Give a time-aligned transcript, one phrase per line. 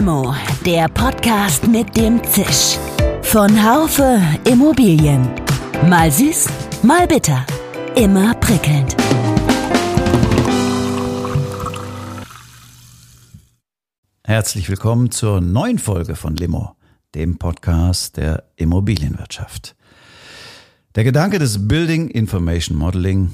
[0.00, 0.34] Limo,
[0.64, 2.78] der Podcast mit dem Zisch.
[3.20, 4.18] Von Haufe
[4.50, 5.28] Immobilien.
[5.90, 6.46] Mal süß,
[6.82, 7.44] mal bitter.
[7.96, 8.96] Immer prickelnd.
[14.24, 16.76] Herzlich willkommen zur neuen Folge von Limo,
[17.14, 19.76] dem Podcast der Immobilienwirtschaft.
[20.94, 23.32] Der Gedanke des Building Information Modeling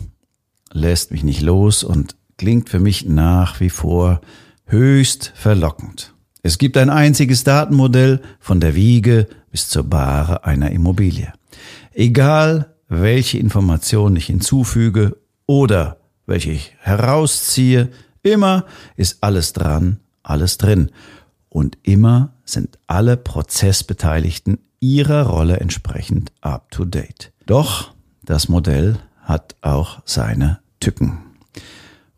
[0.73, 4.20] lässt mich nicht los und klingt für mich nach wie vor
[4.64, 6.16] höchst verlockend.
[6.46, 11.32] Es gibt ein einziges Datenmodell von der Wiege bis zur Bahre einer Immobilie.
[11.92, 17.88] Egal, welche Informationen ich hinzufüge oder welche ich herausziehe,
[18.23, 18.64] immer
[18.95, 20.92] ist alles dran, alles drin.
[21.48, 27.32] Und immer sind alle Prozessbeteiligten ihrer Rolle entsprechend up to date.
[27.46, 27.92] Doch
[28.24, 31.18] das Modell hat auch seine Tücken.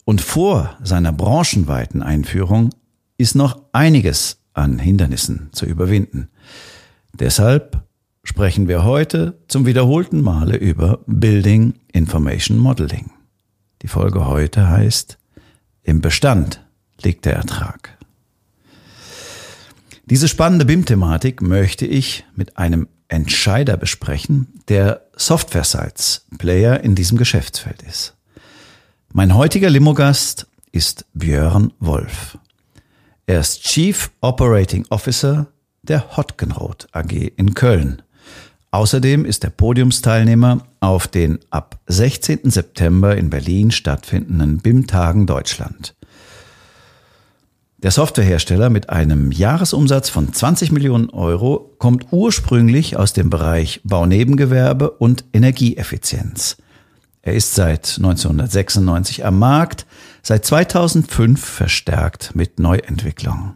[0.04, 2.68] Und vor seiner branchenweiten Einführung
[3.18, 6.30] ist noch einiges an Hindernissen zu überwinden.
[7.12, 7.82] Deshalb
[8.22, 13.10] sprechen wir heute zum wiederholten Male über Building Information Modeling.
[13.82, 15.18] Die Folge heute heißt
[15.82, 16.64] Im Bestand
[17.02, 17.98] liegt der Ertrag.
[20.06, 28.14] Diese spannende BIM-Thematik möchte ich mit einem Entscheider besprechen, der Software-Sites-Player in diesem Geschäftsfeld ist.
[29.12, 32.38] Mein heutiger Limogast ist Björn Wolf.
[33.28, 35.48] Er ist Chief Operating Officer
[35.82, 38.00] der Hotgenroth AG in Köln.
[38.70, 42.50] Außerdem ist er Podiumsteilnehmer auf den ab 16.
[42.50, 45.94] September in Berlin stattfindenden BIM-Tagen Deutschland.
[47.76, 54.92] Der Softwarehersteller mit einem Jahresumsatz von 20 Millionen Euro kommt ursprünglich aus dem Bereich Baunebengewerbe
[54.92, 56.56] und Energieeffizienz.
[57.20, 59.84] Er ist seit 1996 am Markt,
[60.22, 63.54] seit 2005 verstärkt mit Neuentwicklung.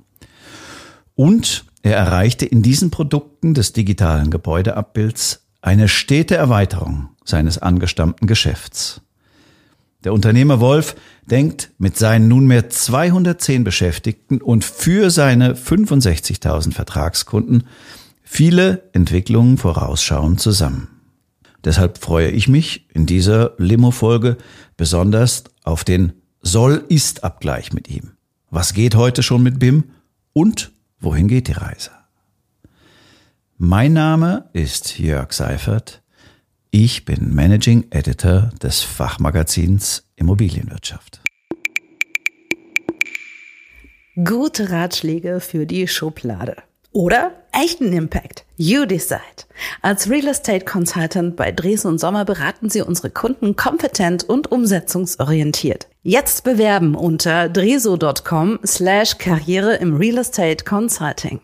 [1.14, 9.00] Und er erreichte in diesen Produkten des digitalen Gebäudeabbilds eine stete Erweiterung seines angestammten Geschäfts.
[10.04, 17.64] Der Unternehmer Wolf denkt mit seinen nunmehr 210 Beschäftigten und für seine 65.000 Vertragskunden
[18.22, 20.88] viele Entwicklungen vorausschauend zusammen.
[21.64, 24.36] Deshalb freue ich mich in dieser Limo-Folge
[24.76, 28.16] besonders auf den Soll-Ist-Abgleich mit ihm.
[28.50, 29.84] Was geht heute schon mit BIM
[30.32, 31.92] und wohin geht die Reise?
[33.56, 36.02] Mein Name ist Jörg Seifert.
[36.72, 41.20] Ich bin Managing Editor des Fachmagazins Immobilienwirtschaft.
[44.16, 46.56] Gute Ratschläge für die Schublade.
[46.92, 48.44] Oder echten Impact.
[48.56, 49.46] You decide.
[49.80, 55.88] Als Real Estate Consultant bei Dres und Sommer beraten Sie unsere Kunden kompetent und umsetzungsorientiert.
[56.02, 61.40] Jetzt bewerben unter dreso.com slash Karriere im Real Estate Consulting.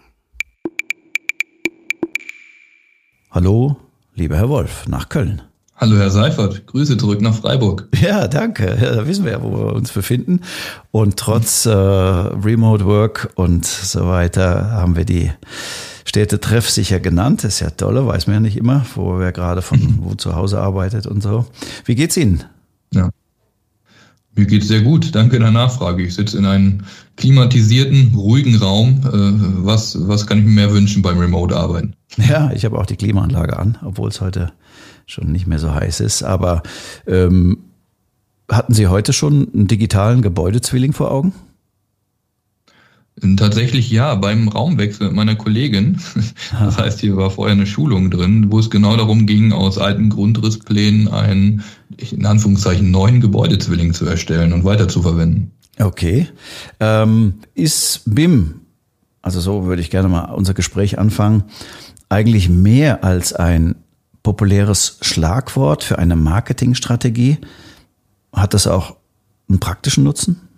[3.30, 3.76] Hallo,
[4.14, 5.47] lieber Herr Wolf, nach Köln.
[5.80, 7.86] Hallo Herr Seifert, Grüße zurück nach Freiburg.
[8.02, 8.76] Ja, danke.
[8.82, 10.40] Ja, da wissen wir ja, wo wir uns befinden.
[10.90, 15.30] Und trotz äh, Remote Work und so weiter haben wir die
[16.04, 17.44] Städte treffsicher genannt.
[17.44, 19.98] Das ist ja toll, weiß man ja nicht immer, wo wer gerade von mhm.
[20.00, 21.46] wo zu Hause arbeitet und so.
[21.84, 22.42] Wie geht's Ihnen?
[22.92, 23.10] Ja.
[24.34, 25.14] Mir geht's sehr gut.
[25.14, 26.02] Danke der Nachfrage.
[26.02, 26.82] Ich sitze in einem
[27.16, 29.00] klimatisierten, ruhigen Raum.
[29.04, 31.94] Äh, was, was kann ich mir mehr wünschen beim Remote-Arbeiten?
[32.16, 34.52] Ja, ich habe auch die Klimaanlage an, obwohl es heute
[35.08, 36.22] schon nicht mehr so heiß ist.
[36.22, 36.62] Aber
[37.06, 37.58] ähm,
[38.50, 41.32] hatten Sie heute schon einen digitalen Gebäudezwilling vor Augen?
[43.36, 45.98] Tatsächlich ja, beim Raumwechsel mit meiner Kollegin.
[46.58, 50.08] Das heißt, hier war vorher eine Schulung drin, wo es genau darum ging, aus alten
[50.08, 51.62] Grundrissplänen einen,
[51.96, 55.50] in Anführungszeichen, neuen Gebäudezwilling zu erstellen und weiter zu verwenden.
[55.78, 56.28] Okay.
[56.80, 58.60] Ähm, ist BIM,
[59.20, 61.44] also so würde ich gerne mal unser Gespräch anfangen,
[62.08, 63.74] eigentlich mehr als ein
[64.28, 67.38] populäres Schlagwort für eine Marketingstrategie.
[68.30, 68.96] Hat das auch
[69.48, 70.40] einen praktischen Nutzen?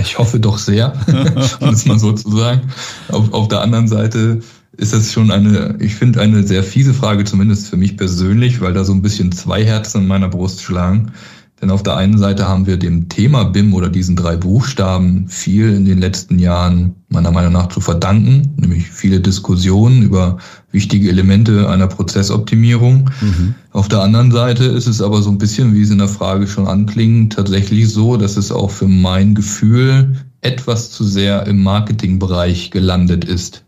[0.00, 0.92] Ich hoffe doch sehr,
[1.60, 2.72] um es mal so zu sagen.
[3.06, 4.40] Auf, auf der anderen Seite
[4.76, 8.72] ist das schon eine, ich finde, eine sehr fiese Frage, zumindest für mich persönlich, weil
[8.72, 11.12] da so ein bisschen zwei Herzen in meiner Brust schlagen.
[11.60, 15.74] Denn auf der einen Seite haben wir dem Thema BIM oder diesen drei Buchstaben viel
[15.74, 20.38] in den letzten Jahren meiner Meinung nach zu verdanken, nämlich viele Diskussionen über
[20.72, 23.10] wichtige Elemente einer Prozessoptimierung.
[23.20, 23.54] Mhm.
[23.72, 26.46] Auf der anderen Seite ist es aber so ein bisschen, wie es in der Frage
[26.46, 32.70] schon anklingt, tatsächlich so, dass es auch für mein Gefühl etwas zu sehr im Marketingbereich
[32.70, 33.64] gelandet ist.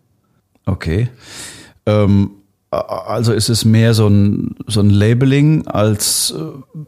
[0.64, 1.08] Okay.
[1.84, 2.30] Ähm
[2.72, 6.40] also ist es mehr so ein, so ein Labeling als äh,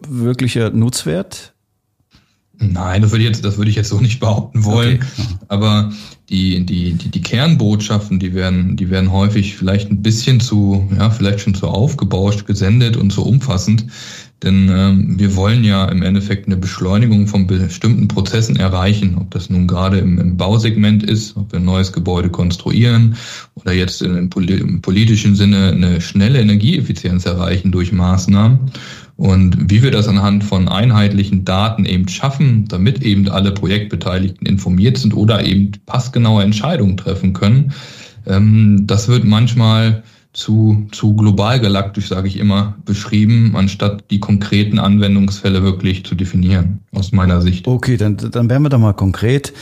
[0.08, 1.53] wirklicher Nutzwert?
[2.58, 4.96] Nein, das würde ich jetzt, das würde ich jetzt so nicht behaupten wollen.
[4.96, 5.36] Okay.
[5.48, 5.92] Aber
[6.30, 11.10] die, die, die, die Kernbotschaften, die werden, die werden häufig vielleicht ein bisschen zu, ja,
[11.10, 13.86] vielleicht schon zu aufgebauscht gesendet und zu umfassend.
[14.42, 19.48] Denn ähm, wir wollen ja im Endeffekt eine Beschleunigung von bestimmten Prozessen erreichen, ob das
[19.48, 23.16] nun gerade im, im Bausegment ist, ob wir ein neues Gebäude konstruieren
[23.54, 28.58] oder jetzt im, im politischen Sinne eine schnelle Energieeffizienz erreichen durch Maßnahmen.
[29.16, 34.98] Und wie wir das anhand von einheitlichen Daten eben schaffen, damit eben alle Projektbeteiligten informiert
[34.98, 37.72] sind oder eben passgenaue Entscheidungen treffen können,
[38.26, 40.02] ähm, das wird manchmal
[40.34, 46.80] zu, zu global galaktisch, sage ich immer, beschrieben, anstatt die konkreten Anwendungsfälle wirklich zu definieren,
[46.92, 47.68] aus meiner Sicht.
[47.68, 49.52] Okay, dann, dann werden wir doch mal konkret.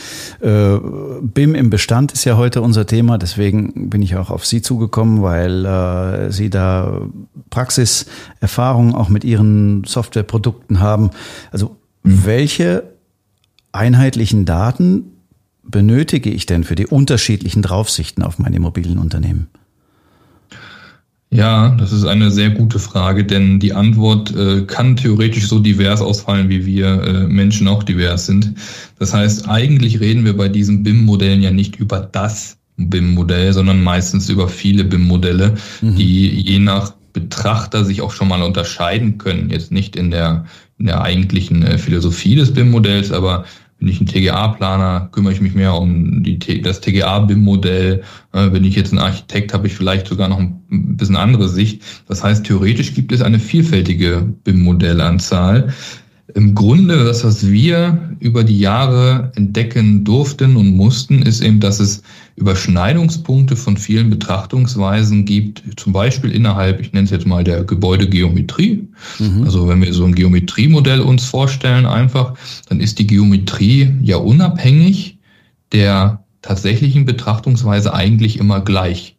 [0.41, 0.77] Äh,
[1.21, 5.21] BIM im Bestand ist ja heute unser Thema, deswegen bin ich auch auf Sie zugekommen,
[5.21, 7.01] weil äh, Sie da
[7.51, 11.11] Praxiserfahrung auch mit Ihren Softwareprodukten haben.
[11.51, 12.25] Also mhm.
[12.25, 12.83] welche
[13.71, 15.05] einheitlichen Daten
[15.61, 19.49] benötige ich denn für die unterschiedlichen Draufsichten auf mein Immobilienunternehmen?
[21.33, 25.99] Ja, das ist eine sehr gute Frage, denn die Antwort äh, kann theoretisch so divers
[25.99, 28.53] ausfallen, wie wir äh, Menschen auch divers sind.
[28.99, 34.29] Das heißt, eigentlich reden wir bei diesen BIM-Modellen ja nicht über das BIM-Modell, sondern meistens
[34.29, 35.95] über viele BIM-Modelle, mhm.
[35.95, 39.49] die je nach Betrachter sich auch schon mal unterscheiden können.
[39.49, 40.45] Jetzt nicht in der,
[40.77, 43.45] in der eigentlichen äh, Philosophie des BIM-Modells, aber
[43.83, 48.01] bin ich ein TGA-Planer, kümmere ich mich mehr um die, das TGA-BIM-Modell.
[48.31, 51.81] Äh, bin ich jetzt ein Architekt, habe ich vielleicht sogar noch ein bisschen andere Sicht.
[52.07, 55.73] Das heißt, theoretisch gibt es eine vielfältige BIM-Modellanzahl.
[56.35, 61.79] Im Grunde, das, was wir über die Jahre entdecken durften und mussten, ist eben, dass
[61.79, 62.01] es
[62.35, 68.87] Überschneidungspunkte von vielen Betrachtungsweisen gibt, zum Beispiel innerhalb, ich nenne es jetzt mal der Gebäudegeometrie.
[69.19, 69.43] Mhm.
[69.43, 72.33] Also wenn wir so ein Geometriemodell uns vorstellen einfach,
[72.67, 75.19] dann ist die Geometrie ja unabhängig
[75.71, 79.17] der tatsächlichen Betrachtungsweise eigentlich immer gleich.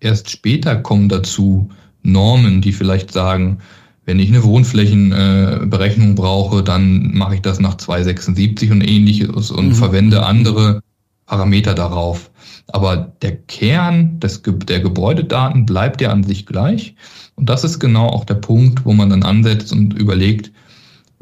[0.00, 1.70] Erst später kommen dazu
[2.02, 3.58] Normen, die vielleicht sagen,
[4.04, 9.68] wenn ich eine Wohnflächenberechnung äh, brauche, dann mache ich das nach 276 und ähnliches und
[9.68, 9.74] mhm.
[9.74, 10.80] verwende andere
[11.26, 12.30] Parameter darauf.
[12.68, 16.94] Aber der Kern des, der Gebäudedaten bleibt ja an sich gleich.
[17.36, 20.50] Und das ist genau auch der Punkt, wo man dann ansetzt und überlegt,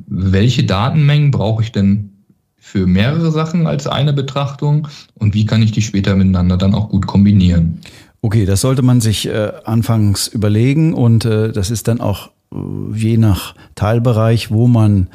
[0.06, 2.10] welche Datenmengen brauche ich denn
[2.56, 6.90] für mehrere Sachen als eine Betrachtung und wie kann ich die später miteinander dann auch
[6.90, 7.81] gut kombinieren.
[8.20, 12.31] Okay, das sollte man sich äh, anfangs überlegen und äh, das ist dann auch
[12.94, 15.08] je nach Teilbereich, wo man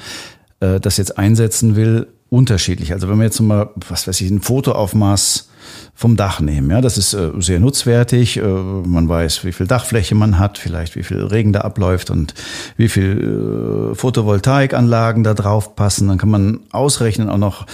[0.60, 2.94] äh, das jetzt einsetzen will, unterschiedlich.
[2.94, 5.50] Also wenn wir jetzt mal, was weiß ich, ein Fotoaufmaß
[5.94, 8.38] vom Dach nehmen, ja, das ist äh, sehr nutzwertig.
[8.38, 12.34] Äh, man weiß, wie viel Dachfläche man hat, vielleicht wie viel Regen da abläuft und
[12.76, 16.08] wie viel äh, Photovoltaikanlagen da drauf passen.
[16.08, 17.68] Dann kann man ausrechnen auch noch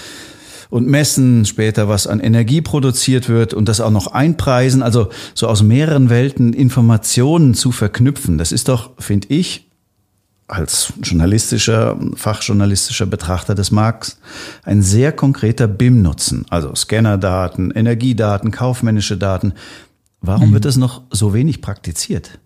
[0.69, 4.83] und messen später, was an Energie produziert wird und das auch noch einpreisen.
[4.83, 8.38] Also so aus mehreren Welten Informationen zu verknüpfen.
[8.38, 9.68] Das ist doch, finde ich,
[10.48, 14.19] als journalistischer, fachjournalistischer Betrachter des Markts
[14.63, 16.45] ein sehr konkreter BIM-Nutzen.
[16.50, 19.54] Also Scannerdaten, Energiedaten, kaufmännische Daten.
[20.21, 20.54] Warum mhm.
[20.54, 22.39] wird das noch so wenig praktiziert?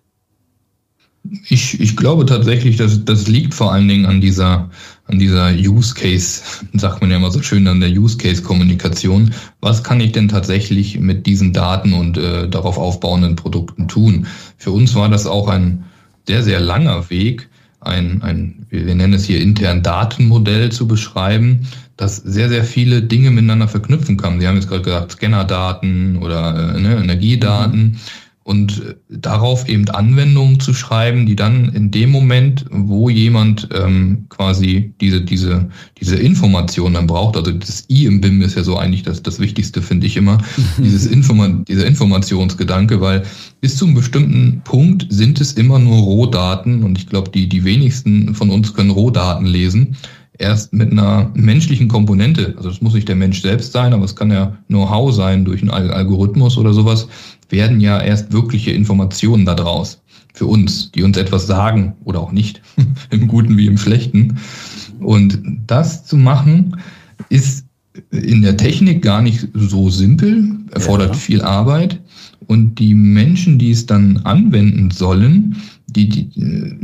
[1.48, 4.68] Ich, ich glaube tatsächlich, dass das liegt vor allen Dingen an dieser,
[5.06, 6.42] an dieser Use Case,
[6.74, 9.32] sagt man ja immer so schön, an der Use Case Kommunikation.
[9.60, 14.26] Was kann ich denn tatsächlich mit diesen Daten und äh, darauf aufbauenden Produkten tun?
[14.58, 15.84] Für uns war das auch ein
[16.26, 17.48] sehr, sehr langer Weg,
[17.80, 21.66] ein, ein, wir nennen es hier intern Datenmodell zu beschreiben,
[21.96, 24.40] das sehr, sehr viele Dinge miteinander verknüpfen kann.
[24.40, 27.82] Sie haben jetzt gerade gesagt, Scannerdaten oder äh, ne, Energiedaten.
[27.82, 27.96] Mhm
[28.44, 34.92] und darauf eben Anwendungen zu schreiben, die dann in dem Moment, wo jemand ähm, quasi
[35.00, 39.02] diese, diese, diese Information dann braucht, also das I im BIM ist ja so eigentlich
[39.02, 40.38] das, das Wichtigste, finde ich immer,
[40.78, 43.24] dieses Informa dieser Informationsgedanke, weil
[43.62, 47.64] bis zu einem bestimmten Punkt sind es immer nur Rohdaten und ich glaube, die, die
[47.64, 49.96] wenigsten von uns können Rohdaten lesen
[50.38, 54.16] erst mit einer menschlichen Komponente, also es muss nicht der Mensch selbst sein, aber es
[54.16, 57.06] kann ja Know-how sein durch einen Algorithmus oder sowas,
[57.50, 62.60] werden ja erst wirkliche Informationen daraus für uns, die uns etwas sagen oder auch nicht,
[63.10, 64.38] im Guten wie im Schlechten.
[65.00, 66.76] Und das zu machen,
[67.28, 67.66] ist
[68.10, 71.14] in der Technik gar nicht so simpel, erfordert ja.
[71.14, 72.00] viel Arbeit.
[72.46, 75.56] Und die Menschen, die es dann anwenden sollen,
[75.94, 76.30] die, die,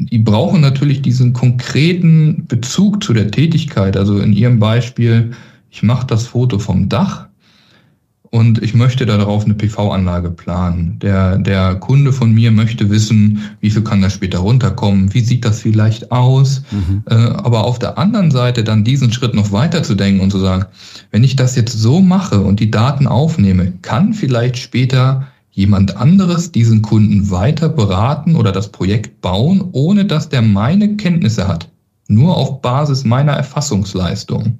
[0.06, 3.96] die brauchen natürlich diesen konkreten Bezug zu der Tätigkeit.
[3.96, 5.32] Also in Ihrem Beispiel,
[5.70, 7.26] ich mache das Foto vom Dach
[8.30, 10.98] und ich möchte darauf eine PV-Anlage planen.
[11.00, 15.44] Der, der Kunde von mir möchte wissen, wie viel kann da später runterkommen, wie sieht
[15.44, 16.62] das vielleicht aus.
[16.70, 17.02] Mhm.
[17.06, 20.38] Äh, aber auf der anderen Seite dann diesen Schritt noch weiter zu denken und zu
[20.38, 20.66] sagen,
[21.10, 25.26] wenn ich das jetzt so mache und die Daten aufnehme, kann vielleicht später
[25.60, 31.46] jemand anderes diesen Kunden weiter beraten oder das Projekt bauen, ohne dass der meine Kenntnisse
[31.46, 31.68] hat.
[32.08, 34.58] Nur auf Basis meiner Erfassungsleistung.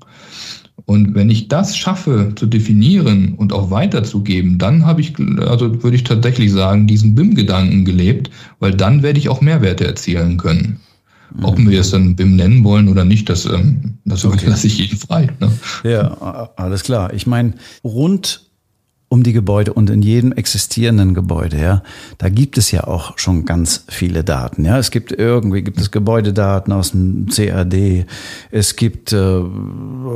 [0.84, 5.96] Und wenn ich das schaffe zu definieren und auch weiterzugeben, dann habe ich, also würde
[5.96, 10.80] ich tatsächlich sagen, diesen BIM-Gedanken gelebt, weil dann werde ich auch Mehrwerte erzielen können.
[11.34, 11.44] Mhm.
[11.44, 14.42] Ob wir es dann BIM nennen wollen oder nicht, das, ähm, das okay.
[14.42, 15.28] überlasse ich jeden frei.
[15.40, 15.50] Ne?
[15.84, 17.14] Ja, alles klar.
[17.14, 17.54] Ich meine,
[17.84, 18.49] rund
[19.10, 21.82] um die Gebäude und in jedem existierenden Gebäude, ja,
[22.18, 24.64] da gibt es ja auch schon ganz viele Daten.
[24.64, 28.06] Ja, es gibt irgendwie gibt es Gebäudedaten aus dem CAD,
[28.52, 29.42] es gibt äh,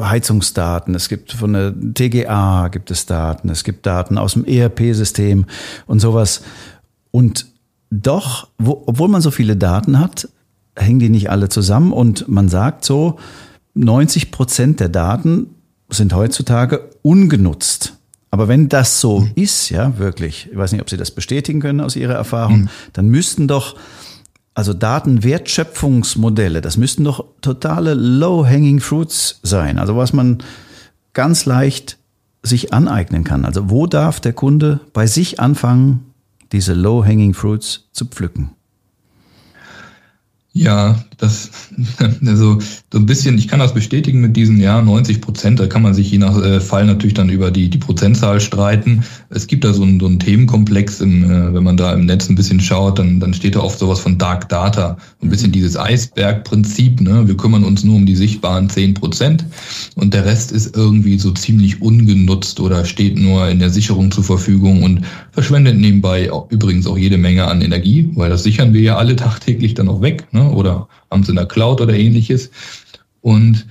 [0.01, 5.47] Heizungsdaten, es gibt von der TGA gibt es Daten, es gibt Daten aus dem ERP-System
[5.87, 6.43] und sowas.
[7.11, 7.47] Und
[7.91, 10.29] doch, wo, obwohl man so viele Daten hat,
[10.77, 13.19] hängen die nicht alle zusammen und man sagt so,
[13.75, 15.49] 90 Prozent der Daten
[15.91, 17.95] sind heutzutage ungenutzt.
[18.35, 19.31] Aber wenn das so mhm.
[19.37, 22.69] ist, ja, wirklich, ich weiß nicht, ob Sie das bestätigen können aus Ihrer Erfahrung, mhm.
[22.93, 23.77] dann müssten doch,
[24.55, 29.79] also Datenwertschöpfungsmodelle, das müssten doch totale low-hanging fruits sein.
[29.79, 30.39] Also was man
[31.13, 31.97] ganz leicht
[32.43, 33.45] sich aneignen kann.
[33.45, 36.13] Also wo darf der Kunde bei sich anfangen,
[36.51, 38.51] diese low-hanging fruits zu pflücken?
[40.57, 41.51] Ja, das,
[42.25, 42.59] also
[42.93, 45.95] so ein bisschen, ich kann das bestätigen mit diesen, ja, 90 Prozent, da kann man
[45.95, 49.03] sich je nach äh, Fall natürlich dann über die, die Prozentzahl streiten.
[49.31, 52.29] Es gibt da so einen, so einen Themenkomplex, im, äh, wenn man da im Netz
[52.29, 54.97] ein bisschen schaut, dann, dann steht da oft sowas von Dark Data.
[55.23, 55.55] Ein bisschen mhm.
[55.55, 57.27] dieses Eisbergprinzip, ne?
[57.27, 59.45] Wir kümmern uns nur um die sichtbaren 10 Prozent
[59.97, 64.23] und der Rest ist irgendwie so ziemlich ungenutzt oder steht nur in der Sicherung zur
[64.23, 65.01] Verfügung und
[65.33, 69.17] verschwendet nebenbei auch, übrigens auch jede Menge an Energie, weil das sichern wir ja alle
[69.25, 70.44] tagtäglich dann auch weg, ne?
[70.51, 72.51] Oder haben es in der Cloud oder ähnliches.
[73.21, 73.67] Und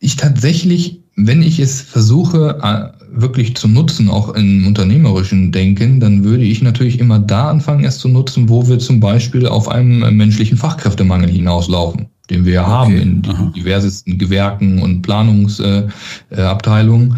[0.00, 6.24] ich tatsächlich, wenn ich es versuche, äh, wirklich zu nutzen, auch im unternehmerischen Denken, dann
[6.24, 10.16] würde ich natürlich immer da anfangen, es zu nutzen, wo wir zum Beispiel auf einen
[10.16, 12.70] menschlichen Fachkräftemangel hinauslaufen, den wir ja okay.
[12.70, 13.52] haben in Aha.
[13.54, 17.12] diversesten Gewerken und Planungsabteilungen.
[17.12, 17.14] Äh,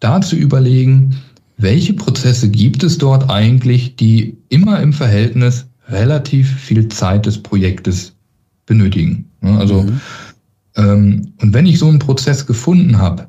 [0.00, 1.14] da zu überlegen,
[1.58, 8.14] welche Prozesse gibt es dort eigentlich, die immer im Verhältnis relativ viel Zeit des Projektes
[8.66, 9.30] benötigen.
[9.40, 10.00] Also, mhm.
[10.76, 13.26] ähm, und wenn ich so einen Prozess gefunden habe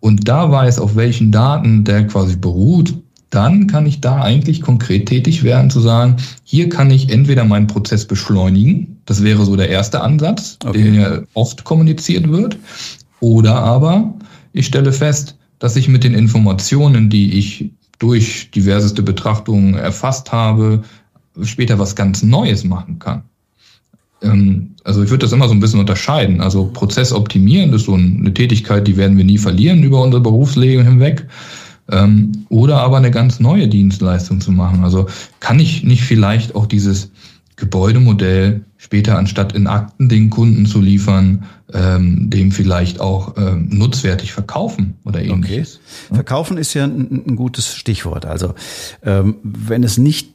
[0.00, 2.94] und da weiß, auf welchen Daten der quasi beruht,
[3.30, 7.66] dann kann ich da eigentlich konkret tätig werden, zu sagen, hier kann ich entweder meinen
[7.66, 11.00] Prozess beschleunigen, das wäre so der erste Ansatz, okay.
[11.00, 12.58] ja oft kommuniziert wird,
[13.20, 14.12] oder aber
[14.52, 20.82] ich stelle fest, dass ich mit den Informationen, die ich durch diverseste Betrachtungen erfasst habe,
[21.42, 23.22] später was ganz Neues machen kann.
[24.22, 26.40] Ähm, also ich würde das immer so ein bisschen unterscheiden.
[26.40, 30.84] Also Prozess optimieren ist so eine Tätigkeit, die werden wir nie verlieren über unsere Berufsleben
[30.84, 31.26] hinweg.
[31.90, 34.84] Ähm, oder aber eine ganz neue Dienstleistung zu machen.
[34.84, 35.06] Also
[35.40, 37.10] kann ich nicht vielleicht auch dieses
[37.56, 44.32] Gebäudemodell später anstatt in Akten den Kunden zu liefern, ähm, dem vielleicht auch ähm, nutzwertig
[44.32, 45.80] verkaufen oder ähnliches.
[46.08, 46.14] Okay.
[46.16, 48.26] Verkaufen ist ja ein, ein gutes Stichwort.
[48.26, 48.54] Also
[49.04, 50.30] ähm, wenn es nicht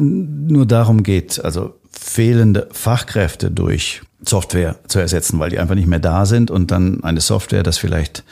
[0.00, 5.98] nur darum geht, also fehlende Fachkräfte durch Software zu ersetzen, weil die einfach nicht mehr
[5.98, 8.24] da sind und dann eine Software das vielleicht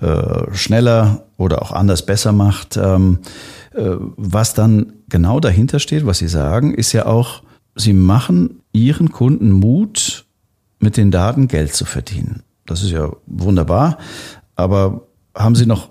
[0.00, 2.76] äh, schneller oder auch anders besser macht.
[2.76, 3.18] Ähm,
[3.74, 7.42] äh, was dann genau dahinter steht, was Sie sagen, ist ja auch,
[7.74, 10.24] Sie machen Ihren Kunden Mut,
[10.80, 12.42] mit den Daten Geld zu verdienen.
[12.66, 13.98] Das ist ja wunderbar,
[14.54, 15.90] aber haben Sie noch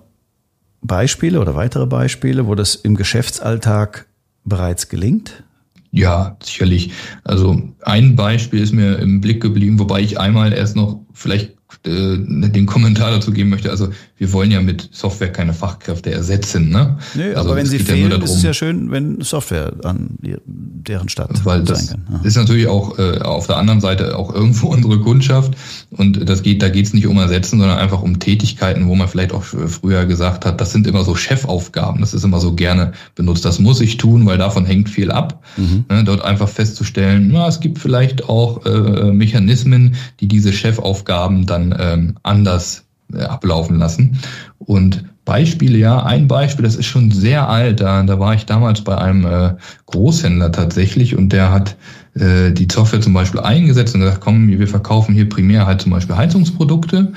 [0.82, 4.07] Beispiele oder weitere Beispiele, wo das im Geschäftsalltag
[4.48, 5.44] bereits gelingt?
[5.92, 6.92] Ja, sicherlich.
[7.24, 12.18] Also ein Beispiel ist mir im Blick geblieben, wobei ich einmal erst noch vielleicht äh,
[12.18, 13.70] den Kommentar dazu geben möchte.
[13.70, 16.70] Also wir wollen ja mit Software keine Fachkräfte ersetzen.
[16.70, 16.98] Ne?
[17.14, 21.10] Nö, also aber wenn sie fehlen, ja ist es ja schön, wenn Software an deren
[21.10, 22.20] Stadt Weil das sein kann.
[22.22, 22.28] Ja.
[22.28, 25.56] ist natürlich auch äh, auf der anderen Seite auch irgendwo unsere Kundschaft.
[25.90, 29.08] Und das geht, da geht es nicht um Ersetzen, sondern einfach um Tätigkeiten, wo man
[29.08, 32.02] vielleicht auch früher gesagt hat, das sind immer so Chefaufgaben.
[32.02, 33.46] Das ist immer so gerne benutzt.
[33.46, 35.44] Das muss ich tun, weil davon hängt viel ab.
[35.56, 35.86] Mhm.
[35.90, 41.74] Ne, dort einfach festzustellen, na, es gibt vielleicht auch äh, Mechanismen, die diese Chefaufgaben dann
[41.80, 44.18] ähm, anders äh, ablaufen lassen.
[44.60, 47.82] Und Beispiele, ja, ein Beispiel, das ist schon sehr alt.
[47.82, 51.76] Da, da war ich damals bei einem äh, Großhändler tatsächlich und der hat
[52.20, 55.92] äh, die Software zum Beispiel eingesetzt und gesagt, komm, wir verkaufen hier primär halt zum
[55.92, 57.14] Beispiel Heizungsprodukte.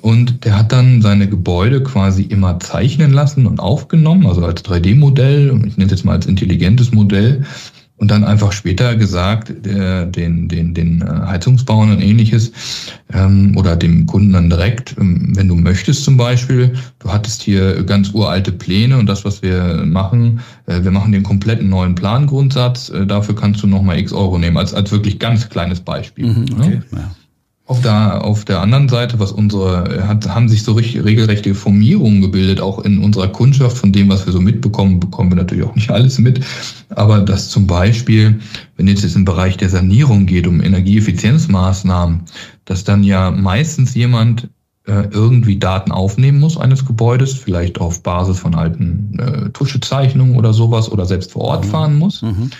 [0.00, 5.46] Und der hat dann seine Gebäude quasi immer zeichnen lassen und aufgenommen, also als 3D-Modell,
[5.66, 7.44] ich nenne es jetzt mal als intelligentes Modell
[7.96, 12.52] und dann einfach später gesagt, der, den, den, den äh, Heizungsbauern und ähnliches
[13.12, 17.84] ähm, oder dem Kunden dann direkt, ähm, wenn du möchtest zum Beispiel, du hattest hier
[17.84, 22.88] ganz uralte Pläne und das, was wir machen, äh, wir machen den kompletten neuen Plangrundsatz,
[22.88, 26.26] äh, dafür kannst du nochmal x Euro nehmen, als, als wirklich ganz kleines Beispiel.
[26.26, 26.82] Mhm, okay, ne?
[26.92, 27.10] ja.
[27.66, 32.20] Auf der, auf der anderen Seite, was unsere, hat, haben sich so richtig, regelrechte Formierungen
[32.20, 35.74] gebildet, auch in unserer Kundschaft, von dem, was wir so mitbekommen, bekommen wir natürlich auch
[35.74, 36.44] nicht alles mit.
[36.90, 38.40] Aber dass zum Beispiel,
[38.76, 42.24] wenn jetzt jetzt im Bereich der Sanierung geht, um Energieeffizienzmaßnahmen,
[42.66, 44.50] dass dann ja meistens jemand
[44.86, 50.52] äh, irgendwie Daten aufnehmen muss eines Gebäudes, vielleicht auf Basis von alten äh, Tuschezeichnungen oder
[50.52, 51.70] sowas oder selbst vor Ort mhm.
[51.70, 52.20] fahren muss.
[52.20, 52.50] Mhm.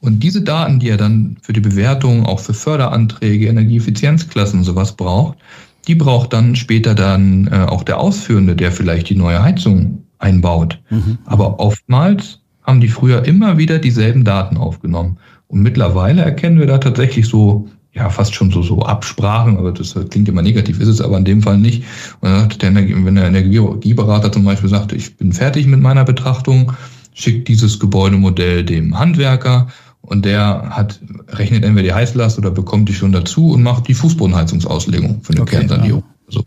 [0.00, 4.96] Und diese Daten, die er dann für die Bewertung, auch für Förderanträge, Energieeffizienzklassen und sowas
[4.96, 5.38] braucht,
[5.86, 10.78] die braucht dann später dann äh, auch der Ausführende, der vielleicht die neue Heizung einbaut.
[10.90, 11.18] Mhm.
[11.24, 15.18] Aber oftmals haben die früher immer wieder dieselben Daten aufgenommen.
[15.48, 19.96] Und mittlerweile erkennen wir da tatsächlich so, ja, fast schon so, so Absprachen, aber das
[20.10, 21.82] klingt immer negativ, ist es aber in dem Fall nicht.
[22.20, 26.72] Und der, wenn der Energieberater zum Beispiel sagt, ich bin fertig mit meiner Betrachtung,
[27.14, 29.66] schickt dieses Gebäudemodell dem Handwerker
[30.02, 33.94] und der hat, rechnet entweder die Heißlast oder bekommt die schon dazu und macht die
[33.94, 36.02] Fußbodenheizungsauslegung für eine okay, Kernsanierung.
[36.02, 36.32] Ja.
[36.32, 36.44] So.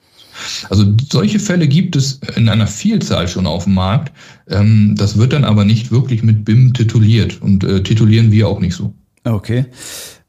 [0.70, 4.12] Also solche Fälle gibt es in einer Vielzahl schon auf dem Markt.
[4.50, 8.60] Ähm, das wird dann aber nicht wirklich mit BIM tituliert und äh, titulieren wir auch
[8.60, 8.94] nicht so.
[9.24, 9.66] Okay.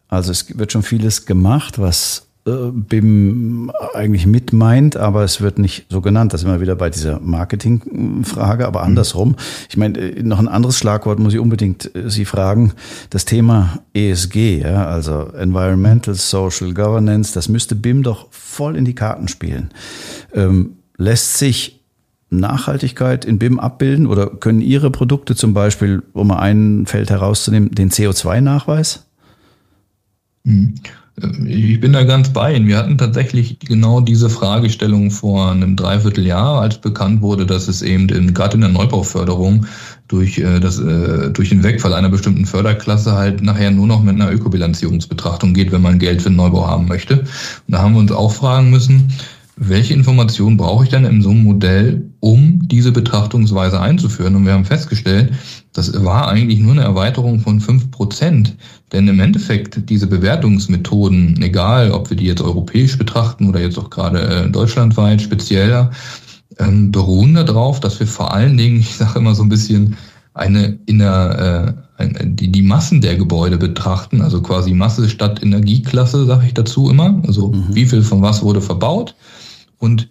[0.08, 5.86] Also es wird schon vieles gemacht, was BIM eigentlich mit meint, aber es wird nicht
[5.88, 6.34] so genannt.
[6.34, 8.86] Das ist immer wieder bei dieser Marketingfrage, aber mhm.
[8.86, 9.36] andersrum.
[9.70, 12.74] Ich meine, äh, noch ein anderes Schlagwort muss ich unbedingt äh, Sie fragen.
[13.08, 18.94] Das Thema ESG, ja, also Environmental Social Governance, das müsste BIM doch voll in die
[18.94, 19.70] Karten spielen.
[20.34, 21.80] Ähm, lässt sich
[22.28, 27.70] Nachhaltigkeit in BIM abbilden oder können Ihre Produkte zum Beispiel, um mal ein Feld herauszunehmen,
[27.70, 29.06] den CO2-Nachweis?
[30.44, 30.74] Mhm.
[31.46, 32.66] Ich bin da ganz bei Ihnen.
[32.66, 38.08] Wir hatten tatsächlich genau diese Fragestellung vor einem Dreivierteljahr, als bekannt wurde, dass es eben
[38.08, 39.66] in, gerade in der Neubauförderung
[40.08, 44.16] durch, äh, das, äh, durch den Wegfall einer bestimmten Förderklasse halt nachher nur noch mit
[44.16, 47.20] einer Ökobilanzierungsbetrachtung geht, wenn man Geld für den Neubau haben möchte.
[47.20, 47.28] Und
[47.68, 49.12] da haben wir uns auch fragen müssen,
[49.56, 54.34] welche Informationen brauche ich denn in so einem Modell, um diese Betrachtungsweise einzuführen?
[54.34, 55.32] Und wir haben festgestellt,
[55.72, 58.56] das war eigentlich nur eine Erweiterung von fünf Prozent.
[58.92, 63.90] Denn im Endeffekt diese Bewertungsmethoden, egal ob wir die jetzt europäisch betrachten oder jetzt auch
[63.90, 65.92] gerade äh, deutschlandweit spezieller,
[66.58, 69.96] ähm, beruhen darauf, dass wir vor allen Dingen, ich sage immer so ein bisschen,
[70.34, 76.26] eine inner, äh, ein, die, die Massen der Gebäude betrachten, also quasi Masse statt Energieklasse,
[76.26, 77.22] sage ich dazu immer.
[77.24, 77.66] Also mhm.
[77.70, 79.14] wie viel von was wurde verbaut
[79.84, 80.08] und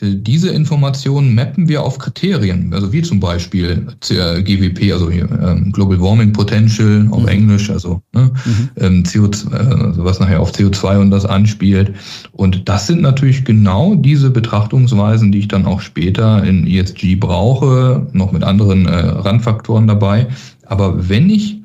[0.00, 6.00] äh, diese Informationen mappen wir auf Kriterien, also wie zum Beispiel GWP, also ähm, Global
[6.00, 7.28] Warming Potential auf mhm.
[7.28, 8.68] Englisch, also ne, mhm.
[8.76, 11.94] ähm, CO2, also was nachher auf CO2 und das anspielt.
[12.32, 18.06] Und das sind natürlich genau diese Betrachtungsweisen, die ich dann auch später in ESG brauche,
[18.12, 20.26] noch mit anderen äh, Randfaktoren dabei.
[20.66, 21.63] Aber wenn ich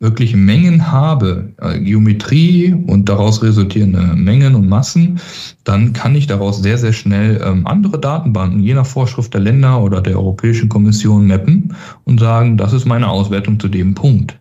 [0.00, 5.20] wirklich Mengen habe, äh, Geometrie und daraus resultierende Mengen und Massen,
[5.64, 9.80] dann kann ich daraus sehr, sehr schnell ähm, andere Datenbanken, je nach Vorschrift der Länder
[9.80, 14.40] oder der Europäischen Kommission mappen und sagen, das ist meine Auswertung zu dem Punkt.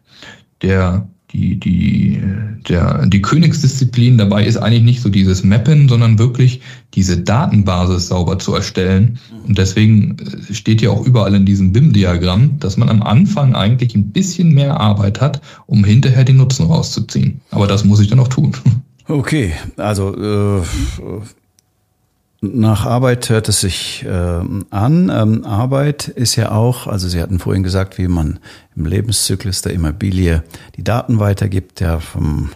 [0.62, 2.21] Der die, die,
[2.67, 6.61] der, die Königsdisziplin dabei ist eigentlich nicht so dieses Mappen, sondern wirklich
[6.95, 9.19] diese Datenbasis sauber zu erstellen.
[9.45, 13.95] Und deswegen äh, steht ja auch überall in diesem BIM-Diagramm, dass man am Anfang eigentlich
[13.95, 17.41] ein bisschen mehr Arbeit hat, um hinterher den Nutzen rauszuziehen.
[17.51, 18.53] Aber das muss ich dann auch tun.
[19.07, 20.61] Okay, also äh,
[22.41, 24.10] nach Arbeit hört es sich äh,
[24.69, 25.12] an.
[25.13, 28.39] Ähm, Arbeit ist ja auch, also Sie hatten vorhin gesagt, wie man
[28.78, 30.43] im Lebenszyklus der Immobilie
[30.78, 32.52] die Daten weitergibt, ja, vom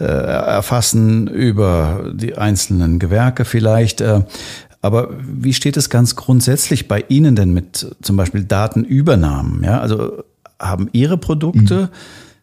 [0.00, 4.00] äh, Erfassen über die einzelnen Gewerke vielleicht.
[4.00, 4.22] Äh,
[4.82, 9.62] aber wie steht es ganz grundsätzlich bei Ihnen denn mit zum Beispiel Datenübernahmen?
[9.62, 10.24] Ja, also
[10.58, 11.88] haben Ihre Produkte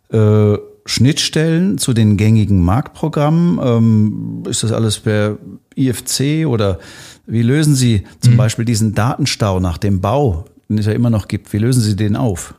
[0.09, 0.17] mhm.
[0.17, 3.59] äh, Schnittstellen zu den gängigen Marktprogrammen?
[3.63, 5.37] Ähm, ist das alles per
[5.75, 6.79] IFC oder
[7.25, 8.37] wie lösen Sie zum mhm.
[8.37, 11.53] Beispiel diesen Datenstau nach dem Bau, den es ja immer noch gibt?
[11.53, 12.55] Wie lösen Sie den auf?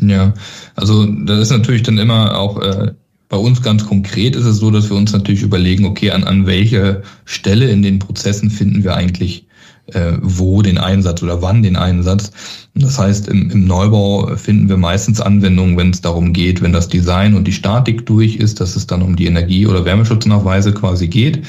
[0.00, 0.34] Ja,
[0.76, 2.92] also das ist natürlich dann immer auch äh,
[3.28, 6.46] bei uns ganz konkret ist es so, dass wir uns natürlich überlegen, okay, an, an
[6.46, 9.46] welcher Stelle in den Prozessen finden wir eigentlich
[9.94, 12.32] äh, wo den Einsatz oder wann den Einsatz.
[12.74, 16.88] Das heißt, im, im Neubau finden wir meistens Anwendungen, wenn es darum geht, wenn das
[16.88, 21.08] Design und die Statik durch ist, dass es dann um die Energie- oder Wärmeschutznachweise quasi
[21.08, 21.42] geht.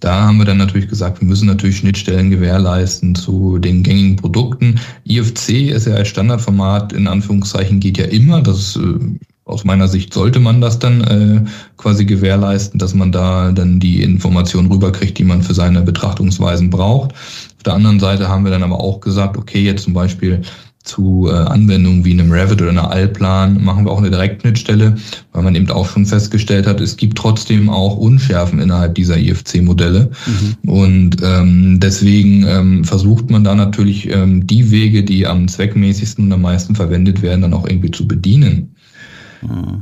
[0.00, 4.80] Da haben wir dann natürlich gesagt, wir müssen natürlich Schnittstellen gewährleisten zu den gängigen Produkten.
[5.04, 8.40] IFC ist ja als Standardformat in Anführungszeichen geht ja immer.
[8.40, 13.12] Das ist, äh, aus meiner Sicht sollte man das dann äh, quasi gewährleisten, dass man
[13.12, 17.14] da dann die Informationen rüberkriegt, die man für seine Betrachtungsweisen braucht.
[17.58, 20.42] Auf der anderen Seite haben wir dann aber auch gesagt, okay, jetzt zum Beispiel
[20.84, 24.94] zu äh, Anwendungen wie einem Revit oder einer Allplan machen wir auch eine Direktschnittstelle,
[25.32, 30.10] weil man eben auch schon festgestellt hat, es gibt trotzdem auch Unschärfen innerhalb dieser IFC-Modelle.
[30.26, 30.70] Mhm.
[30.70, 36.32] Und ähm, deswegen ähm, versucht man da natürlich ähm, die Wege, die am zweckmäßigsten und
[36.32, 38.74] am meisten verwendet werden, dann auch irgendwie zu bedienen.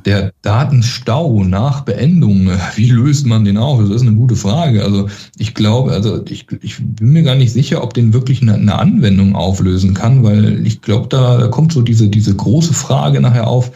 [0.05, 3.81] Der Datenstau nach Beendung, wie löst man den auf?
[3.81, 4.85] Das ist eine gute Frage.
[4.85, 8.55] Also ich glaube, also ich, ich bin mir gar nicht sicher, ob den wirklich eine,
[8.55, 13.21] eine Anwendung auflösen kann, weil ich glaube, da, da kommt so diese, diese große Frage
[13.21, 13.73] nachher auf,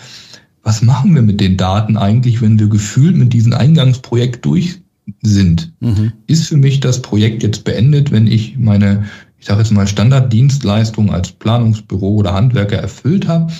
[0.62, 4.80] was machen wir mit den Daten eigentlich, wenn wir gefühlt mit diesem Eingangsprojekt durch
[5.22, 5.72] sind?
[5.80, 6.12] Mhm.
[6.26, 9.04] Ist für mich das Projekt jetzt beendet, wenn ich meine
[9.40, 13.50] ich sage jetzt mal, Standarddienstleistung als Planungsbüro oder Handwerker erfüllt habe?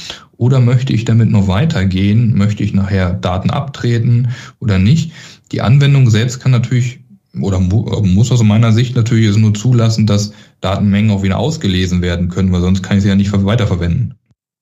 [0.41, 2.35] Oder möchte ich damit noch weitergehen?
[2.35, 5.13] Möchte ich nachher Daten abtreten oder nicht?
[5.53, 7.01] Die Anwendung selbst kann natürlich
[7.39, 12.31] oder muss aus meiner Sicht natürlich es nur zulassen, dass Datenmengen auch wieder ausgelesen werden
[12.31, 14.15] können, weil sonst kann ich sie ja nicht weiterverwenden.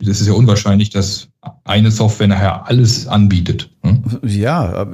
[0.02, 1.28] Es ist ja unwahrscheinlich, dass
[1.62, 3.70] eine Software nachher alles anbietet.
[3.82, 4.02] Hm?
[4.24, 4.84] Ja,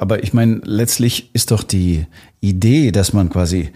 [0.00, 2.06] aber ich meine, letztlich ist doch die
[2.40, 3.70] Idee, dass man quasi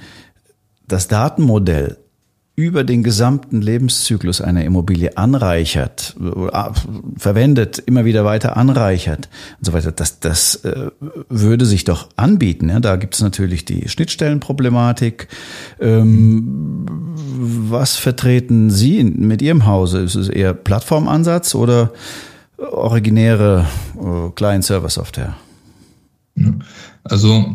[0.89, 1.99] das Datenmodell
[2.59, 6.71] über den gesamten Lebenszyklus einer Immobilie anreichert, äh,
[7.17, 10.91] verwendet, immer wieder weiter anreichert und so weiter, das, das äh,
[11.29, 12.69] würde sich doch anbieten.
[12.69, 12.81] Ja?
[12.81, 15.29] Da gibt es natürlich die Schnittstellenproblematik.
[15.79, 16.85] Ähm,
[17.71, 20.01] was vertreten Sie mit Ihrem Hause?
[20.01, 21.93] Ist es eher Plattformansatz oder
[22.57, 25.37] originäre äh, Client-Server-Software?
[27.05, 27.55] Also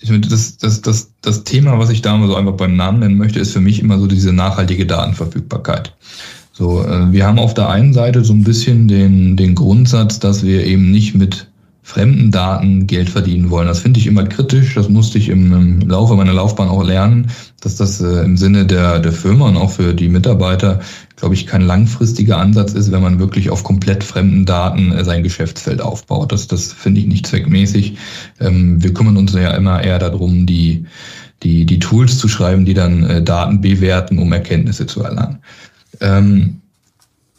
[0.00, 3.00] ich finde, das, das, das, das Thema, was ich da mal so einfach beim Namen
[3.00, 5.94] nennen möchte, ist für mich immer so diese nachhaltige Datenverfügbarkeit.
[6.52, 10.44] So, äh, wir haben auf der einen Seite so ein bisschen den, den Grundsatz, dass
[10.44, 11.48] wir eben nicht mit
[11.86, 13.68] fremden Daten Geld verdienen wollen.
[13.68, 14.74] Das finde ich immer kritisch.
[14.74, 19.00] Das musste ich im, Laufe meiner Laufbahn auch lernen, dass das äh, im Sinne der,
[19.00, 20.80] der Firma und auch für die Mitarbeiter,
[21.16, 25.22] glaube ich, kein langfristiger Ansatz ist, wenn man wirklich auf komplett fremden Daten äh, sein
[25.22, 26.32] Geschäftsfeld aufbaut.
[26.32, 27.98] Das, das finde ich nicht zweckmäßig.
[28.40, 30.86] Ähm, wir kümmern uns ja immer eher darum, die,
[31.42, 35.40] die, die Tools zu schreiben, die dann äh, Daten bewerten, um Erkenntnisse zu erlangen.
[36.00, 36.62] Ähm,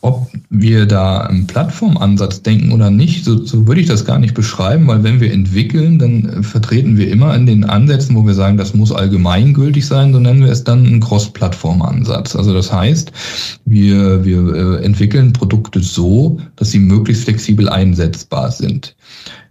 [0.01, 4.35] ob wir da einen Plattformansatz denken oder nicht, so, so würde ich das gar nicht
[4.35, 8.57] beschreiben, weil wenn wir entwickeln, dann vertreten wir immer in den Ansätzen, wo wir sagen,
[8.57, 12.35] das muss allgemeingültig sein, so nennen wir es dann einen Cross-Plattform-Ansatz.
[12.35, 13.11] Also das heißt,
[13.65, 18.95] wir, wir äh, entwickeln Produkte so, dass sie möglichst flexibel einsetzbar sind.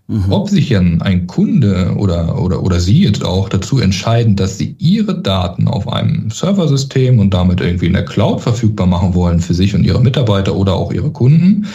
[0.07, 0.31] Mhm.
[0.33, 4.77] Ob sich dann ein Kunde oder, oder, oder Sie jetzt auch dazu entscheiden, dass Sie
[4.79, 9.55] Ihre Daten auf einem Serversystem und damit irgendwie in der Cloud verfügbar machen wollen für
[9.55, 11.67] sich und Ihre Mitarbeiter oder auch Ihre Kunden,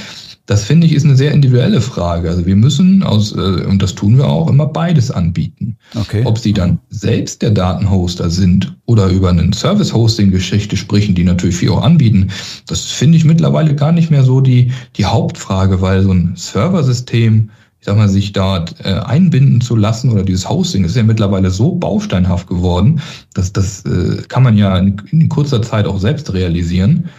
[0.50, 2.28] das finde ich ist eine sehr individuelle Frage.
[2.28, 5.78] Also wir müssen aus, äh, und das tun wir auch, immer beides anbieten.
[5.94, 6.24] Okay.
[6.26, 11.70] Ob sie dann selbst der Datenhoster sind oder über einen Service-Hosting-Geschichte sprechen, die natürlich viel
[11.70, 12.30] auch anbieten,
[12.66, 17.52] das finde ich mittlerweile gar nicht mehr so die, die Hauptfrage, weil so ein Serversystem
[17.80, 21.50] ich sag mal, sich dort äh, einbinden zu lassen oder dieses Hosting ist ja mittlerweile
[21.50, 23.02] so bausteinhaft geworden,
[23.34, 27.10] dass das äh, kann man ja in, in kurzer Zeit auch selbst realisieren.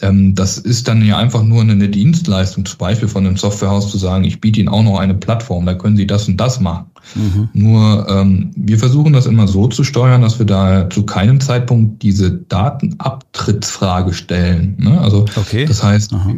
[0.00, 3.98] Ähm, das ist dann ja einfach nur eine Dienstleistung, zum Beispiel von einem Softwarehaus zu
[3.98, 6.86] sagen, ich biete Ihnen auch noch eine Plattform, da können Sie das und das machen.
[7.14, 7.48] Mhm.
[7.52, 12.02] Nur ähm, wir versuchen das immer so zu steuern, dass wir da zu keinem Zeitpunkt
[12.02, 14.76] diese Datenabtrittsfrage stellen.
[14.78, 15.00] Ne?
[15.00, 15.64] Also okay.
[15.64, 16.34] das heißt, Aha.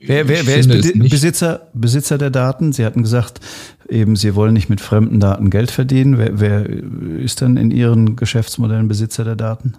[0.00, 0.68] Wer, wer, wer ist
[1.10, 2.72] Besitzer, Besitzer der Daten?
[2.72, 3.40] Sie hatten gesagt,
[3.88, 6.18] eben, Sie wollen nicht mit fremden Daten Geld verdienen.
[6.18, 9.74] Wer, wer ist denn in Ihren Geschäftsmodellen Besitzer der Daten?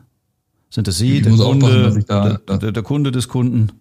[0.69, 3.71] Sind das Sie, der Kunde, da, der, der Kunde des Kunden?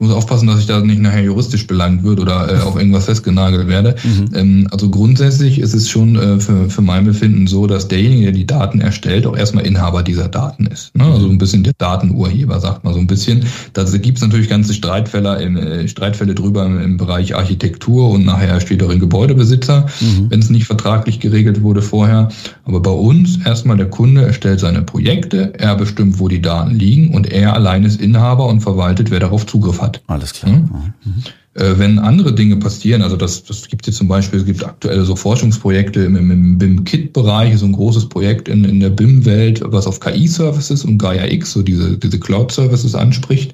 [0.00, 3.04] Ich muss aufpassen, dass ich da nicht nachher juristisch belangt wird oder äh, auf irgendwas
[3.04, 3.96] festgenagelt werde.
[4.02, 4.30] Mhm.
[4.34, 8.32] Ähm, also grundsätzlich ist es schon äh, für, für mein Befinden so, dass derjenige, der
[8.32, 10.96] die Daten erstellt, auch erstmal Inhaber dieser Daten ist.
[10.96, 11.04] Ne?
[11.04, 13.44] Also ein bisschen der Datenurheber, sagt man so ein bisschen.
[13.74, 18.24] Da gibt es natürlich ganze Streitfälle, im, äh, Streitfälle drüber im, im, Bereich Architektur und
[18.24, 20.30] nachher steht auch ein Gebäudebesitzer, mhm.
[20.30, 22.30] wenn es nicht vertraglich geregelt wurde vorher.
[22.64, 27.12] Aber bei uns erstmal der Kunde erstellt seine Projekte, er bestimmt, wo die Daten liegen
[27.12, 30.02] und er allein ist Inhaber und verwaltet, wer darauf Zugriff hat hat.
[30.06, 30.52] Alles klar.
[30.52, 30.94] Mhm.
[31.04, 31.22] mhm.
[31.54, 35.04] Äh, wenn andere Dinge passieren, also das, das gibt es zum Beispiel, es gibt aktuelle
[35.04, 39.98] so Forschungsprojekte im, im BIM-Kit-Bereich, so ein großes Projekt in, in der BIM-Welt, was auf
[39.98, 43.52] KI-Services und Gaia-X, so diese, diese Cloud-Services anspricht.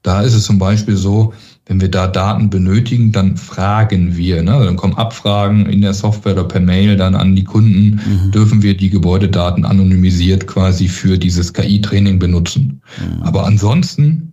[0.00, 1.34] Da ist es zum Beispiel so,
[1.66, 4.64] wenn wir da Daten benötigen, dann fragen wir, ne?
[4.64, 8.30] dann kommen Abfragen in der Software oder per Mail dann an die Kunden, mhm.
[8.30, 12.80] dürfen wir die Gebäudedaten anonymisiert quasi für dieses KI-Training benutzen.
[12.98, 13.22] Mhm.
[13.22, 14.32] Aber ansonsten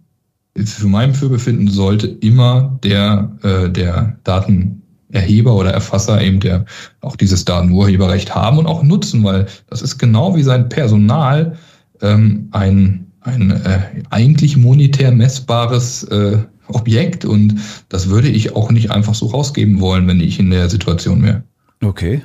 [0.56, 6.66] für mein Fürbefinden sollte immer der, äh, der Datenerheber oder Erfasser eben der
[7.02, 11.58] auch dieses Datenurheberrecht haben und auch nutzen, weil das ist genau wie sein Personal
[12.02, 16.38] ähm, ein, ein äh, eigentlich monetär messbares äh,
[16.68, 17.56] Objekt und
[17.90, 21.44] das würde ich auch nicht einfach so rausgeben wollen, wenn ich in der Situation wäre.
[21.84, 22.22] Okay.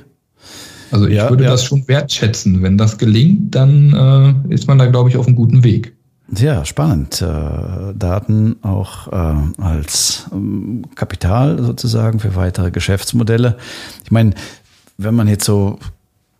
[0.91, 1.51] Also ich ja, würde ja.
[1.51, 2.63] das schon wertschätzen.
[2.63, 5.95] Wenn das gelingt, dann äh, ist man da, glaube ich, auf einem guten Weg.
[6.35, 7.21] Ja, spannend.
[7.21, 13.57] Äh, Daten auch äh, als ähm, Kapital sozusagen für weitere Geschäftsmodelle.
[14.03, 14.35] Ich meine,
[14.97, 15.79] wenn man jetzt so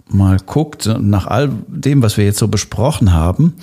[0.07, 3.55] mal guckt, nach all dem, was wir jetzt so besprochen haben,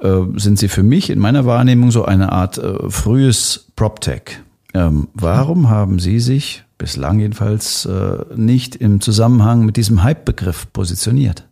[0.00, 4.40] äh, sind sie für mich in meiner Wahrnehmung so eine Art frühes PropTech.
[4.74, 7.88] Ähm, warum haben Sie sich bislang jedenfalls
[8.34, 11.44] nicht im Zusammenhang mit diesem Hype-Begriff positioniert?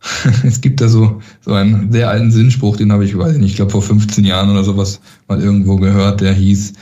[0.44, 3.50] es gibt da so, so einen sehr alten Sinnspruch, den habe ich, weiß ich nicht,
[3.50, 6.72] ich glaube vor 15 Jahren oder sowas mal irgendwo gehört, der hieß,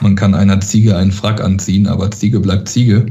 [0.00, 3.06] man kann einer Ziege einen Frack anziehen, aber Ziege bleibt Ziege.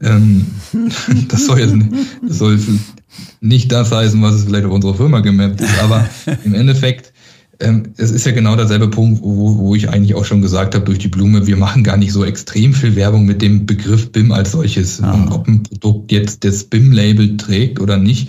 [0.00, 0.46] Ähm,
[1.28, 1.92] das soll jetzt nicht,
[2.26, 2.58] das soll
[3.40, 6.08] nicht das heißen, was es vielleicht auf unsere Firma gemappt ist, aber
[6.44, 7.12] im Endeffekt,
[7.58, 10.84] ähm, es ist ja genau derselbe Punkt, wo, wo ich eigentlich auch schon gesagt habe
[10.84, 14.32] durch die Blume, wir machen gar nicht so extrem viel Werbung mit dem Begriff BIM
[14.32, 15.02] als solches.
[15.02, 15.28] Ah.
[15.30, 18.28] Ob ein Produkt jetzt das BIM-Label trägt oder nicht,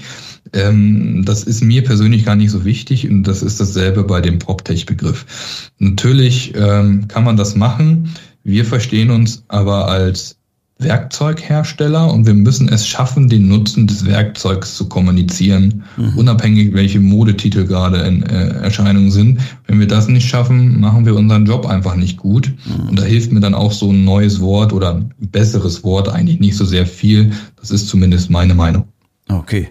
[0.54, 4.40] ähm, das ist mir persönlich gar nicht so wichtig und das ist dasselbe bei dem
[4.40, 5.72] PropTech-Begriff.
[5.80, 8.10] Natürlich ähm, kann man das machen.
[8.44, 10.38] Wir verstehen uns aber als
[10.82, 16.18] Werkzeughersteller und wir müssen es schaffen, den Nutzen des Werkzeugs zu kommunizieren, mhm.
[16.18, 19.40] unabhängig welche Modetitel gerade in äh, Erscheinung sind.
[19.68, 22.52] Wenn wir das nicht schaffen, machen wir unseren Job einfach nicht gut.
[22.66, 22.90] Mhm.
[22.90, 26.40] Und da hilft mir dann auch so ein neues Wort oder ein besseres Wort eigentlich
[26.40, 27.32] nicht so sehr viel.
[27.60, 28.86] Das ist zumindest meine Meinung.
[29.30, 29.70] Okay,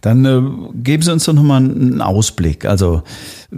[0.00, 0.42] dann äh,
[0.82, 2.64] geben Sie uns doch nochmal einen Ausblick.
[2.64, 3.02] Also
[3.52, 3.56] äh,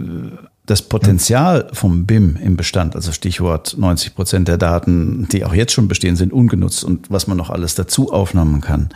[0.69, 5.73] das Potenzial vom BIM im Bestand, also Stichwort 90 Prozent der Daten, die auch jetzt
[5.73, 8.89] schon bestehen, sind ungenutzt und was man noch alles dazu aufnehmen kann.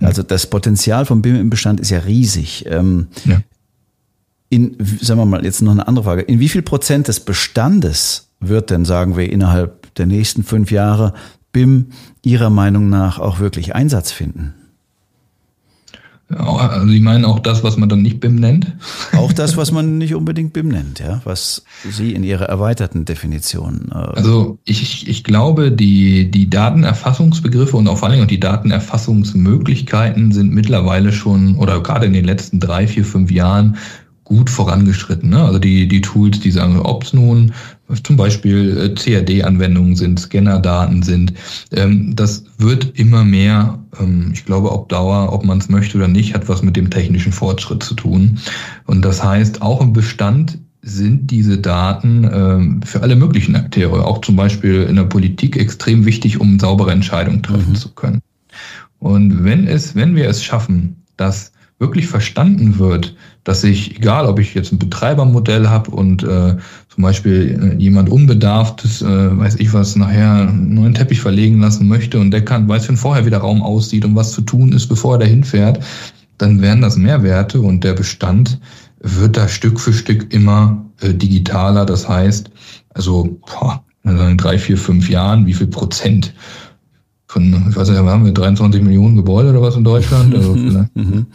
[0.00, 2.64] Also das Potenzial vom BIM im Bestand ist ja riesig.
[2.66, 3.42] Ähm, ja.
[4.48, 6.22] In, sagen wir mal, jetzt noch eine andere Frage.
[6.22, 11.12] In wie viel Prozent des Bestandes wird denn, sagen wir, innerhalb der nächsten fünf Jahre
[11.52, 11.88] BIM
[12.24, 14.54] Ihrer Meinung nach auch wirklich Einsatz finden?
[16.30, 18.74] Also Sie meinen auch das, was man dann nicht BIM nennt?
[19.16, 23.90] Auch das, was man nicht unbedingt BIM nennt, ja, was Sie in Ihrer erweiterten Definition.
[23.90, 30.52] Äh also ich, ich glaube, die, die Datenerfassungsbegriffe und auch vor allem die Datenerfassungsmöglichkeiten sind
[30.52, 33.78] mittlerweile schon oder gerade in den letzten drei, vier, fünf Jahren
[34.28, 35.30] gut vorangeschritten.
[35.30, 35.42] Ne?
[35.42, 37.52] Also die, die Tools, die sagen, ob es nun
[38.02, 41.32] zum Beispiel äh, CAD-Anwendungen sind, Scannerdaten sind,
[41.72, 46.08] ähm, das wird immer mehr, ähm, ich glaube, ob Dauer, ob man es möchte oder
[46.08, 48.38] nicht, hat was mit dem technischen Fortschritt zu tun.
[48.84, 54.20] Und das heißt, auch im Bestand sind diese Daten ähm, für alle möglichen Akteure, auch
[54.20, 57.76] zum Beispiel in der Politik, extrem wichtig, um saubere Entscheidungen treffen mhm.
[57.76, 58.20] zu können.
[58.98, 63.16] Und wenn es, wenn wir es schaffen, dass wirklich verstanden wird,
[63.48, 66.54] dass ich, egal ob ich jetzt ein Betreibermodell habe und äh,
[66.90, 71.88] zum Beispiel äh, jemand unbedarftes, äh, weiß ich was, nachher einen neuen Teppich verlegen lassen
[71.88, 74.88] möchte und der kann, weiß, wenn vorher wieder Raum aussieht und was zu tun ist,
[74.88, 75.82] bevor er dahin fährt,
[76.36, 78.60] dann wären das Mehrwerte und der Bestand
[79.00, 81.86] wird da Stück für Stück immer äh, digitaler.
[81.86, 82.50] Das heißt,
[82.92, 86.34] also boah, in drei, vier, fünf Jahren, wie viel Prozent
[87.28, 90.34] von, ich weiß nicht, haben wir 23 Millionen Gebäude oder was in Deutschland?
[90.34, 91.26] Also vielleicht, mhm.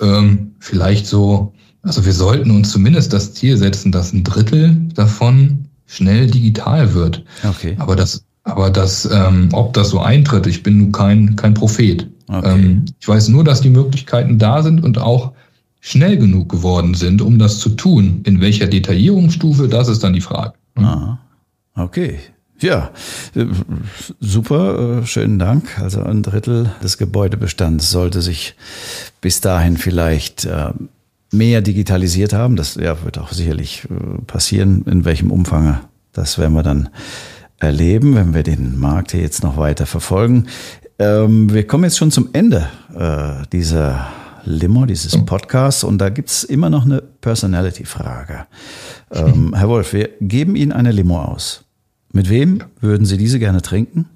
[0.00, 1.52] ähm, vielleicht so,
[1.86, 7.24] also wir sollten uns zumindest das Ziel setzen, dass ein Drittel davon schnell digital wird.
[7.44, 7.76] Okay.
[7.78, 12.08] Aber das, aber das, ähm, ob das so eintritt, ich bin nun kein, kein Prophet.
[12.28, 12.54] Okay.
[12.54, 15.32] Ähm, ich weiß nur, dass die Möglichkeiten da sind und auch
[15.80, 18.22] schnell genug geworden sind, um das zu tun.
[18.24, 20.54] In welcher Detaillierungsstufe, das ist dann die Frage.
[20.74, 21.18] Ah,
[21.76, 22.18] okay.
[22.58, 22.90] Ja,
[23.34, 23.44] äh,
[24.18, 25.78] super, äh, schönen Dank.
[25.80, 28.56] Also ein Drittel des Gebäudebestands sollte sich
[29.20, 30.72] bis dahin vielleicht äh,
[31.32, 32.56] mehr digitalisiert haben.
[32.56, 33.86] Das ja, wird auch sicherlich
[34.26, 34.84] passieren.
[34.86, 35.80] In welchem Umfang,
[36.12, 36.88] das werden wir dann
[37.58, 40.46] erleben, wenn wir den Markt hier jetzt noch weiter verfolgen.
[40.98, 42.68] Ähm, wir kommen jetzt schon zum Ende
[43.52, 44.08] dieser
[44.46, 45.26] Limo, dieses hm.
[45.26, 48.46] Podcasts, und da gibt's immer noch eine Personality-Frage.
[49.10, 51.64] Ähm, Herr Wolf, wir geben Ihnen eine Limo aus
[52.12, 54.06] Mit wem würden Sie diese gerne trinken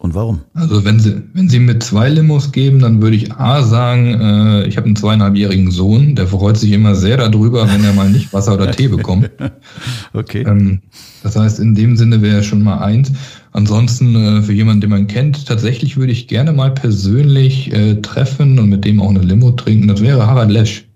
[0.00, 0.40] und warum?
[0.54, 4.66] Also wenn Sie, wenn Sie mir zwei Limos geben, dann würde ich A sagen, äh,
[4.66, 8.32] ich habe einen zweieinhalbjährigen Sohn, der freut sich immer sehr darüber, wenn er mal nicht
[8.32, 9.30] Wasser oder Tee bekommt.
[10.14, 10.42] okay.
[10.48, 10.80] Ähm,
[11.22, 13.12] das heißt, in dem Sinne wäre schon mal eins.
[13.52, 18.58] Ansonsten äh, für jemanden, den man kennt, tatsächlich würde ich gerne mal persönlich äh, treffen
[18.58, 19.86] und mit dem auch eine Limo trinken.
[19.86, 20.86] Das wäre Harald Lesch.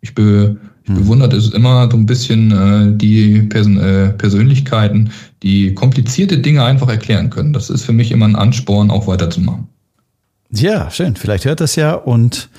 [0.00, 5.10] Ich, be, ich bewundert es immer so ein bisschen äh, die Person, äh, Persönlichkeiten,
[5.42, 7.52] die komplizierte Dinge einfach erklären können.
[7.52, 9.66] Das ist für mich immer ein Ansporn, auch weiterzumachen.
[10.50, 11.16] Ja, schön.
[11.16, 12.50] Vielleicht hört das ja und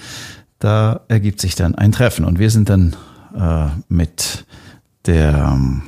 [0.60, 2.26] da ergibt sich dann ein Treffen.
[2.26, 2.96] Und wir sind dann
[3.38, 4.46] äh, mit
[5.06, 5.82] der ähm,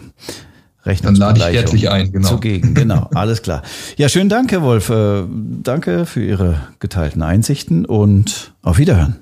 [1.02, 2.30] dann lade ich herzlich ein, genau.
[2.30, 3.62] Zugegen, genau, alles klar.
[3.98, 4.90] Ja, schönen Dank, Herr Wolf.
[4.90, 5.24] Äh,
[5.62, 9.18] danke für Ihre geteilten Einsichten und auf Wiederhören.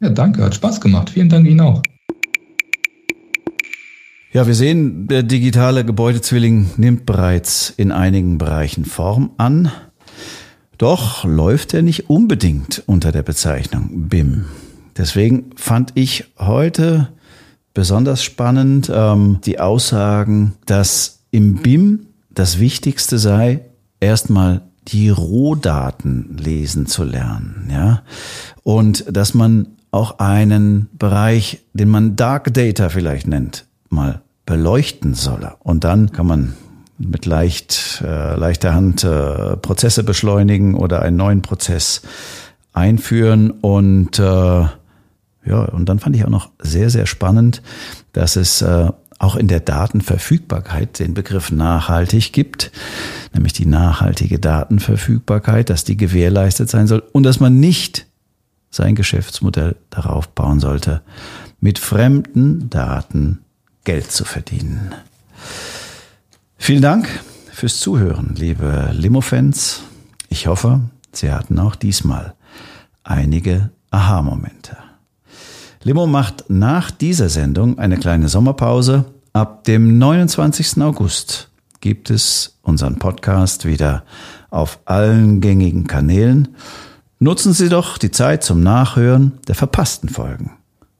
[0.00, 1.10] Ja, danke, hat Spaß gemacht.
[1.10, 1.80] Vielen Dank Ihnen auch.
[4.32, 9.72] Ja, wir sehen, der digitale Gebäudezwilling nimmt bereits in einigen Bereichen Form an.
[10.78, 14.44] Doch läuft er nicht unbedingt unter der Bezeichnung BIM.
[14.96, 17.08] Deswegen fand ich heute
[17.74, 23.62] besonders spannend ähm, die Aussagen, dass im BIM das Wichtigste sei,
[23.98, 28.04] erstmal die Rohdaten lesen zu lernen, ja.
[28.62, 35.54] Und dass man auch einen Bereich, den man Dark Data vielleicht nennt, mal beleuchten solle.
[35.60, 36.54] Und dann kann man
[36.98, 42.02] mit leicht, äh, leichter Hand äh, Prozesse beschleunigen oder einen neuen Prozess
[42.72, 47.62] einführen und äh, ja, und dann fand ich auch noch sehr, sehr spannend,
[48.12, 52.70] dass es äh, auch in der Datenverfügbarkeit den Begriff nachhaltig gibt,
[53.34, 58.06] nämlich die nachhaltige Datenverfügbarkeit, dass die gewährleistet sein soll und dass man nicht
[58.70, 61.02] sein Geschäftsmodell darauf bauen sollte,
[61.60, 63.40] mit fremden Daten
[63.90, 64.94] Geld zu verdienen.
[66.56, 67.08] Vielen Dank
[67.50, 69.82] fürs Zuhören, liebe Limo-Fans.
[70.28, 72.34] Ich hoffe, Sie hatten auch diesmal
[73.02, 74.76] einige Aha-Momente.
[75.82, 79.06] Limo macht nach dieser Sendung eine kleine Sommerpause.
[79.32, 80.80] Ab dem 29.
[80.82, 81.50] August
[81.80, 84.04] gibt es unseren Podcast wieder
[84.50, 86.54] auf allen gängigen Kanälen.
[87.18, 90.52] Nutzen Sie doch die Zeit zum Nachhören der verpassten Folgen.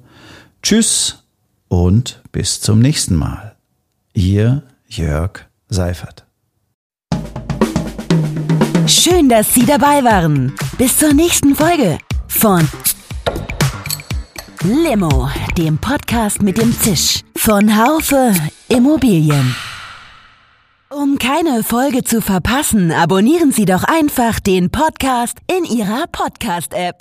[0.63, 1.25] Tschüss
[1.69, 3.57] und bis zum nächsten Mal.
[4.13, 6.25] Ihr Jörg Seifert.
[8.87, 10.55] Schön, dass Sie dabei waren.
[10.79, 12.67] Bis zur nächsten Folge von
[14.63, 18.35] Limo, dem Podcast mit dem Zisch von Haufe
[18.69, 19.55] Immobilien.
[20.91, 26.97] Um keine Folge zu verpassen, abonnieren Sie doch einfach den Podcast in Ihrer Podcast-App.